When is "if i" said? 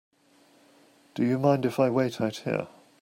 1.63-1.91